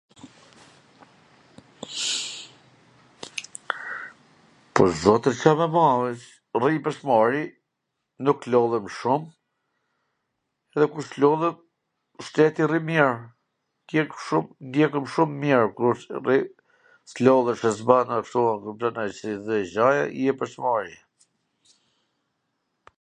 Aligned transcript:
Pwr 4.79 4.89
zotin 5.01 5.35
Ca 5.41 5.51
me 5.59 5.67
ba, 5.75 5.83
rri 6.59 6.75
pwr 6.87 6.93
smari, 7.01 7.43
nuk 8.25 8.39
lodhem 8.55 8.87
shum, 8.97 9.23
dhe 10.79 10.85
kur 10.95 11.03
s 11.07 11.11
lodhem 11.25 11.57
shneti 12.31 12.63
rri 12.67 12.81
mir, 12.89 13.09
ndjehem 14.65 15.05
shum 15.17 15.31
mir 15.47 15.63
kur 15.81 15.95
rri, 16.23 16.39
Clodhesh 17.17 17.65
e 17.69 17.75
s 17.75 17.79
bwn 17.91 18.15
gjw, 18.33 18.89
je 20.23 20.35
pwr 20.41 20.51
s 20.55 20.61
mari... 20.67 20.97